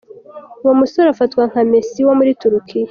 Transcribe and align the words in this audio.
Uwo 0.63 0.73
musore 0.79 1.07
afatwa 1.09 1.41
nka 1.49 1.61
Messi 1.71 1.99
wo 2.07 2.13
muri 2.19 2.31
Turukiya. 2.41 2.79